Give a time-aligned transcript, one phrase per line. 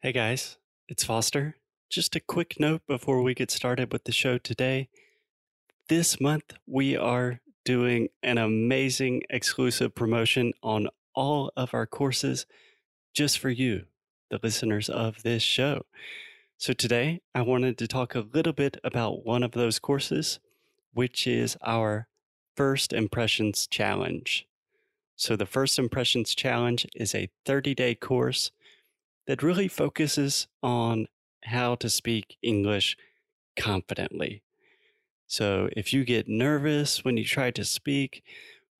[0.00, 1.56] Hey guys, it's Foster.
[1.90, 4.88] Just a quick note before we get started with the show today.
[5.88, 12.46] This month, we are doing an amazing exclusive promotion on all of our courses
[13.12, 13.86] just for you,
[14.30, 15.84] the listeners of this show.
[16.58, 20.38] So, today I wanted to talk a little bit about one of those courses,
[20.94, 22.06] which is our
[22.54, 24.46] First Impressions Challenge.
[25.16, 28.52] So, the First Impressions Challenge is a 30 day course
[29.28, 31.06] that really focuses on
[31.44, 32.96] how to speak English
[33.56, 34.42] confidently.
[35.28, 38.24] So if you get nervous when you try to speak,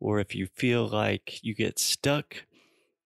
[0.00, 2.44] or if you feel like you get stuck,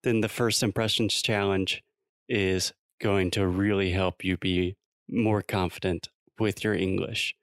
[0.04, 1.82] then the First Impressions Challenge
[2.28, 4.76] is going to really help you be
[5.08, 7.34] more confident with your English.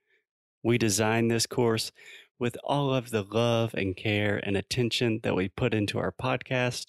[0.63, 1.91] We designed this course
[2.39, 6.85] with all of the love and care and attention that we put into our podcast.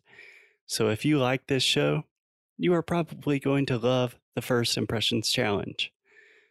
[0.66, 2.05] So if you like this show,
[2.60, 5.91] you are probably going to love the First Impressions Challenge.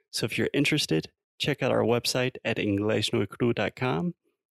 [0.09, 4.15] So if you're interested, check out our website at EnglishNoCru.com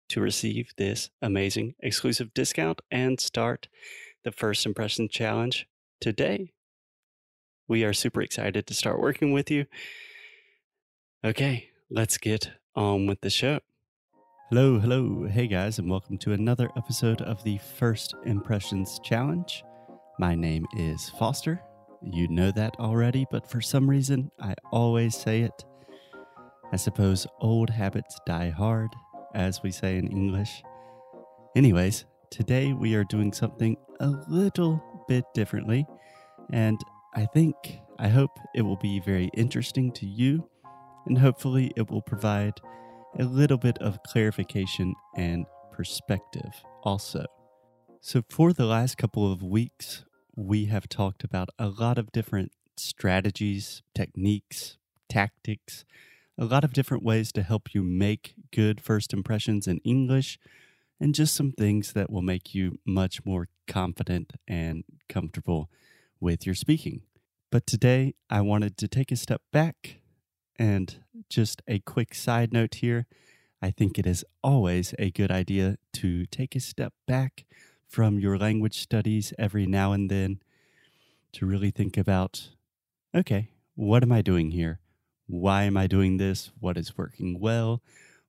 [0.09, 3.67] to receive this amazing exclusive discount and start
[4.23, 5.67] the First Impressions Challenge
[6.01, 6.53] today.
[7.67, 9.67] We are super excited to start working with you.
[11.23, 13.59] Okay, let's get on with the show.
[14.49, 15.27] Hello, hello.
[15.27, 19.63] Hey guys, and welcome to another episode of the First Impressions Challenge.
[20.23, 21.61] My name is Foster.
[22.01, 25.65] You know that already, but for some reason, I always say it.
[26.71, 28.87] I suppose old habits die hard,
[29.35, 30.63] as we say in English.
[31.57, 35.85] Anyways, today we are doing something a little bit differently,
[36.53, 36.79] and
[37.13, 40.49] I think, I hope it will be very interesting to you,
[41.05, 42.61] and hopefully it will provide
[43.19, 47.25] a little bit of clarification and perspective also.
[47.99, 52.51] So, for the last couple of weeks, we have talked about a lot of different
[52.75, 55.85] strategies, techniques, tactics,
[56.37, 60.39] a lot of different ways to help you make good first impressions in English,
[60.99, 65.69] and just some things that will make you much more confident and comfortable
[66.19, 67.01] with your speaking.
[67.51, 69.97] But today, I wanted to take a step back
[70.57, 73.05] and just a quick side note here.
[73.61, 77.45] I think it is always a good idea to take a step back
[77.93, 80.39] from your language studies every now and then
[81.31, 82.49] to really think about
[83.15, 84.79] okay, what am I doing here?
[85.27, 86.51] Why am I doing this?
[86.59, 87.83] What is working well?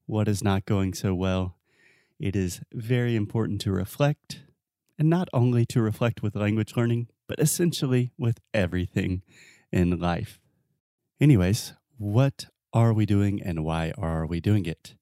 [0.04, 1.56] What is not going so well?
[2.20, 4.42] It is very important to reflect,
[4.98, 9.22] and not only to reflect with language learning, but essentially with everything
[9.72, 10.38] in life.
[11.18, 14.94] Anyways, what are we doing and why are we doing it?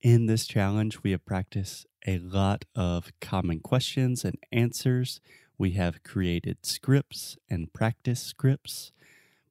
[0.00, 5.20] In this challenge, we have practiced a lot of common questions and answers.
[5.56, 8.92] We have created scripts and practice scripts.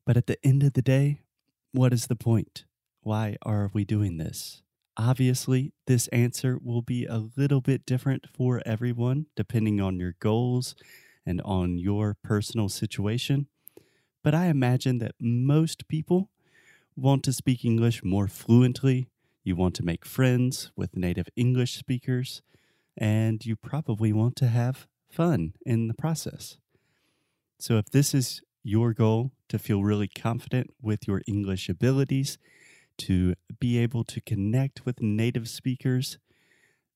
[0.05, 1.21] But at the end of the day,
[1.71, 2.65] what is the point?
[3.01, 4.63] Why are we doing this?
[4.95, 10.75] Obviously, this answer will be a little bit different for everyone depending on your goals
[11.25, 13.47] and on your personal situation.
[14.23, 16.29] But I imagine that most people
[16.95, 19.07] want to speak English more fluently
[19.47, 22.41] you want to make friends with native English speakers,
[22.97, 26.57] and you probably want to have fun in the process.
[27.57, 32.37] So, if this is your goal to feel really confident with your English abilities,
[32.97, 36.17] to be able to connect with native speakers,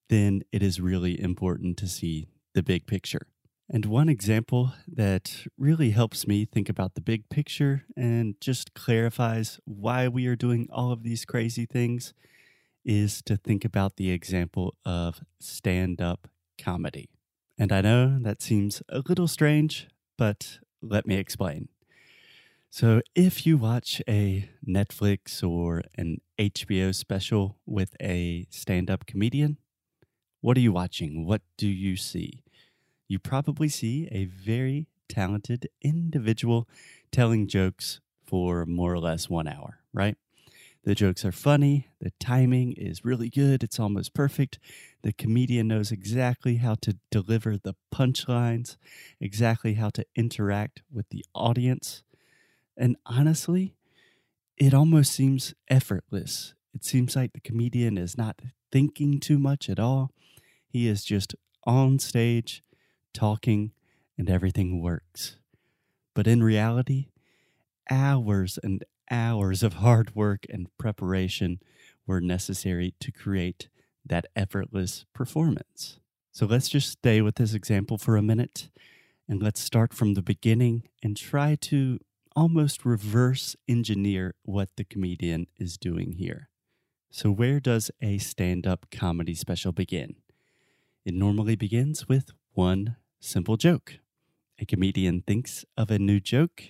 [0.10, 3.28] then it is really important to see the big picture.
[3.70, 9.62] And one example that really helps me think about the big picture and just clarifies
[9.64, 12.14] why we are doing all of these crazy things
[12.84, 16.28] is to think about the example of stand up
[16.58, 17.10] comedy.
[17.58, 19.88] And I know that seems a little strange,
[20.18, 21.70] but let me explain.
[22.74, 29.58] So, if you watch a Netflix or an HBO special with a stand up comedian,
[30.40, 31.26] what are you watching?
[31.26, 32.44] What do you see?
[33.08, 36.68] You probably see a very talented individual
[37.12, 40.16] telling jokes for more or less one hour, right?
[40.84, 41.90] The jokes are funny.
[42.00, 43.64] The timing is really good.
[43.64, 44.58] It's almost perfect.
[45.04, 48.78] The comedian knows exactly how to deliver the punchlines,
[49.20, 52.02] exactly how to interact with the audience.
[52.76, 53.76] And honestly,
[54.58, 56.56] it almost seems effortless.
[56.74, 58.42] It seems like the comedian is not
[58.72, 60.12] thinking too much at all.
[60.68, 61.36] He is just
[61.66, 62.64] on stage,
[63.14, 63.72] talking,
[64.18, 65.38] and everything works.
[66.16, 67.10] But in reality,
[67.90, 71.60] hours and hours of hard work and preparation
[72.08, 73.70] were necessary to create
[74.06, 76.00] that effortless performance.
[76.32, 78.70] So let's just stay with this example for a minute
[79.28, 82.00] and let's start from the beginning and try to
[82.36, 86.50] almost reverse engineer what the comedian is doing here.
[87.10, 90.16] So, where does a stand up comedy special begin?
[91.04, 94.00] It normally begins with one simple joke.
[94.60, 96.64] A comedian thinks of a new joke,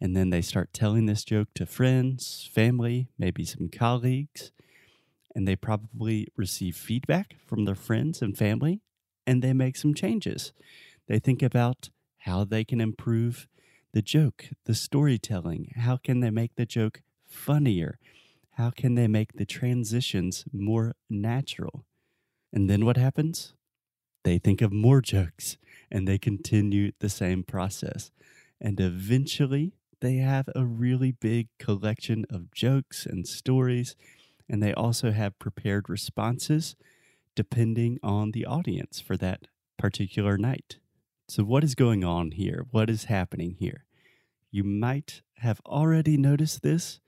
[0.00, 4.52] and then they start telling this joke to friends, family, maybe some colleagues,
[5.34, 8.80] and they probably receive feedback from their friends and family,
[9.26, 10.52] and they make some changes.
[11.08, 11.90] They think about
[12.20, 13.48] how they can improve
[13.92, 15.72] the joke, the storytelling.
[15.76, 17.98] How can they make the joke funnier?
[18.52, 21.84] How can they make the transitions more natural?
[22.52, 23.54] And then what happens?
[24.24, 25.56] They think of more jokes
[25.90, 28.10] and they continue the same process.
[28.60, 33.96] And eventually, they have a really big collection of jokes and stories.
[34.48, 36.76] And they also have prepared responses
[37.34, 40.78] depending on the audience for that particular night.
[41.28, 42.66] So, what is going on here?
[42.70, 43.84] What is happening here?
[44.50, 47.00] You might have already noticed this,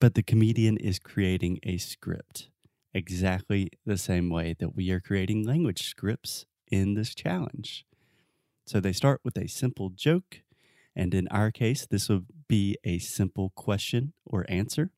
[0.00, 2.50] but the comedian is creating a script
[2.94, 7.84] exactly the same way that we are creating language scripts in this challenge.
[8.66, 10.42] So, they start with a simple joke,
[10.98, 14.90] and in our case, this would be a simple question or answer.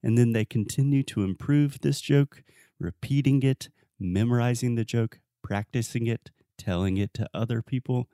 [0.00, 2.44] And then they continue to improve this joke,
[2.78, 8.06] repeating it, memorizing the joke, practicing it, telling it to other people.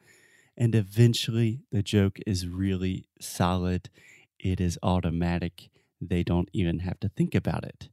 [0.57, 3.91] And eventually, the joke is really solid.
[4.39, 5.69] It is automatic.
[6.01, 7.91] They don't even have to think about it.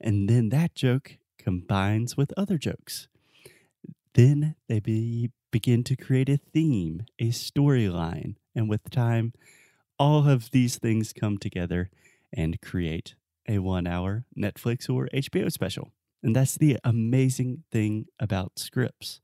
[0.00, 3.08] And then that joke combines with other jokes.
[4.14, 8.34] Then they be, begin to create a theme, a storyline.
[8.56, 9.32] And with time,
[9.98, 11.90] all of these things come together
[12.32, 13.14] and create
[13.48, 15.92] a one hour Netflix or HBO special.
[16.22, 19.20] And that's the amazing thing about scripts.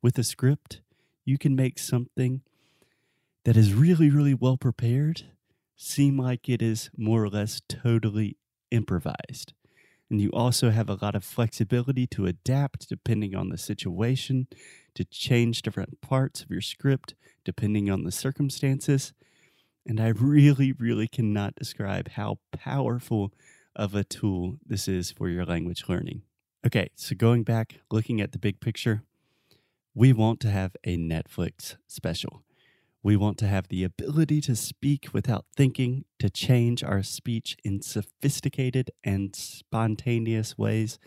[0.00, 0.80] With a script,
[1.24, 2.42] you can make something
[3.44, 5.24] that is really, really well prepared
[5.76, 8.36] seem like it is more or less totally
[8.70, 9.52] improvised.
[10.10, 14.46] And you also have a lot of flexibility to adapt depending on the situation,
[14.94, 19.12] to change different parts of your script depending on the circumstances.
[19.86, 23.32] And I really, really cannot describe how powerful
[23.74, 26.22] of a tool this is for your language learning.
[26.64, 29.02] Okay, so going back, looking at the big picture,
[29.94, 32.44] we want to have a Netflix special.
[33.02, 37.82] We want to have the ability to speak without thinking, to change our speech in
[37.82, 41.00] sophisticated and spontaneous ways.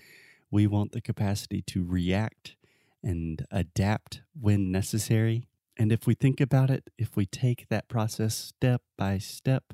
[0.52, 2.58] We want the capacity to react
[3.06, 5.48] and adapt when necessary.
[5.78, 9.74] And if we think about it, if we take that process step by step,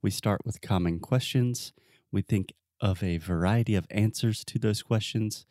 [0.00, 1.72] we start with common questions.
[2.12, 5.46] We think of a variety of answers to those questions.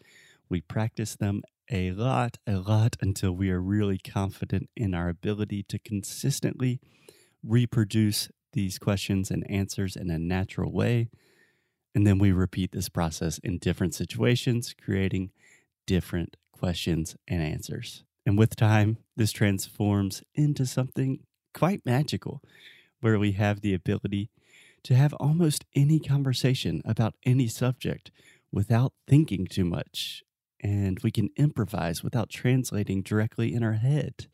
[0.49, 5.63] We practice them a lot, a lot until we are really confident in our ability
[5.69, 6.79] to consistently
[7.43, 11.09] reproduce these questions and answers in a natural way.
[11.93, 15.31] And then we repeat this process in different situations, creating
[15.85, 18.03] different questions and answers.
[18.25, 21.19] And with time, this transforms into something
[21.53, 22.41] quite magical,
[22.99, 24.29] where we have the ability
[24.83, 28.11] to have almost any conversation about any subject
[28.51, 30.23] without thinking too much
[30.61, 34.27] and we can improvise without translating directly in our head.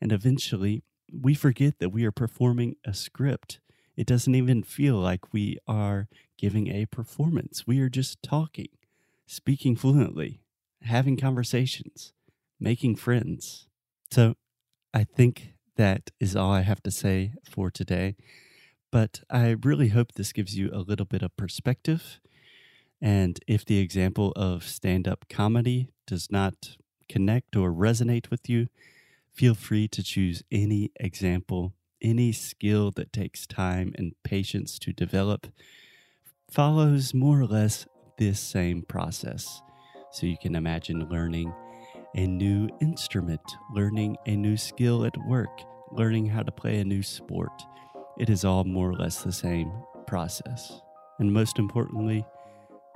[0.00, 0.82] And eventually,
[1.12, 3.60] we forget that we are performing a script.
[3.96, 7.66] It doesn't even feel like we are giving a performance.
[7.66, 8.68] We are just talking,
[9.26, 10.41] speaking fluently,
[10.84, 12.12] having conversations,
[12.60, 13.66] making friends.
[14.10, 14.34] So
[14.92, 18.16] I think that is all I have to say for today.
[18.90, 22.20] But I really hope this gives you a little bit of perspective
[23.02, 26.76] and if the example of stand up comedy does not
[27.08, 28.68] connect or resonate with you,
[29.34, 35.48] feel free to choose any example, any skill that takes time and patience to develop,
[36.48, 37.86] follows more or less
[38.18, 39.60] this same process.
[40.12, 41.52] So you can imagine learning
[42.14, 43.40] a new instrument,
[43.74, 47.52] learning a new skill at work, learning how to play a new sport.
[48.18, 49.72] It is all more or less the same
[50.06, 50.80] process.
[51.18, 52.26] And most importantly,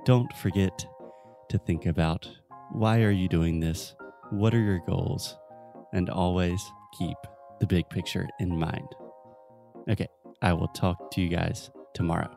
[0.05, 0.85] don't forget
[1.49, 2.29] to think about
[2.71, 3.95] why are you doing this?
[4.29, 5.37] What are your goals?
[5.93, 6.61] And always
[6.99, 7.17] keep
[7.59, 8.87] the big picture in mind.
[9.89, 10.07] Okay,
[10.41, 12.29] I will talk to you guys tomorrow.